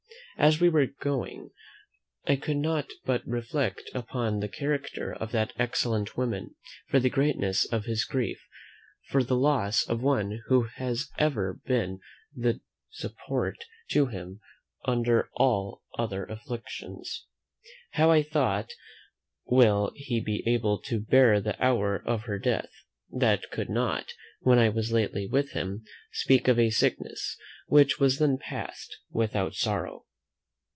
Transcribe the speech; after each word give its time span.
As 0.37 0.59
we 0.59 0.69
were 0.69 0.87
going, 0.87 1.51
I 2.25 2.35
could 2.35 2.57
not 2.57 2.87
but 3.05 3.21
reflect 3.27 3.91
upon 3.93 4.39
the 4.39 4.47
character 4.47 5.13
of 5.13 5.31
that 5.33 5.53
excellent 5.59 6.17
woman, 6.17 6.55
and 6.91 7.03
the 7.03 7.11
greatness 7.11 7.63
of 7.71 7.85
his 7.85 8.05
grief 8.05 8.41
for 9.09 9.23
the 9.23 9.35
loss 9.35 9.87
of 9.87 10.01
one 10.01 10.41
who 10.47 10.63
has 10.63 11.09
ever 11.19 11.59
been 11.67 11.99
the 12.35 12.59
support 12.89 13.55
to 13.91 14.07
him 14.07 14.39
under 14.83 15.29
all 15.35 15.83
other 15.99 16.25
afflictions. 16.25 17.27
How, 17.91 18.19
thought 18.23 18.71
I, 18.71 18.75
will 19.45 19.91
he 19.93 20.19
be 20.19 20.43
able 20.47 20.79
to 20.83 20.99
bear 21.01 21.39
the 21.39 21.61
hour 21.63 21.97
of 22.03 22.23
her 22.23 22.39
death, 22.39 22.71
that 23.11 23.51
could 23.51 23.69
not, 23.69 24.07
when 24.39 24.57
I 24.57 24.69
was 24.69 24.91
lately 24.91 25.27
with 25.27 25.51
him, 25.51 25.83
speak 26.11 26.47
of 26.47 26.57
a 26.57 26.71
sickness, 26.71 27.37
which 27.67 27.99
was 27.99 28.17
then 28.17 28.39
past, 28.39 28.97
without 29.11 29.53
sorrow! 29.53 30.05